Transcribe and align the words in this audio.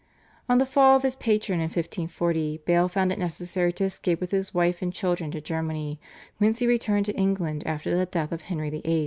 On 0.49 0.57
the 0.57 0.65
fall 0.65 0.95
of 0.95 1.03
his 1.03 1.15
patron 1.15 1.59
in 1.59 1.65
1540 1.65 2.61
Bale 2.65 2.87
found 2.87 3.11
it 3.11 3.19
necessary 3.19 3.71
to 3.73 3.83
escape 3.83 4.19
with 4.19 4.31
his 4.31 4.51
wife 4.51 4.81
and 4.81 4.91
children 4.91 5.29
to 5.29 5.41
Germany, 5.41 5.99
whence 6.39 6.57
he 6.57 6.65
returned 6.65 7.05
to 7.05 7.15
England 7.15 7.61
after 7.67 7.95
the 7.95 8.07
death 8.07 8.31
of 8.31 8.41
Henry 8.41 8.71
VIII. 8.71 8.99